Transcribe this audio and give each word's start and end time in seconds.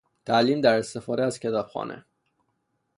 تعلیم 0.25 0.61
در 0.61 0.77
استفاده 0.79 1.23
از 1.23 1.39
کتابخانه 1.39 2.05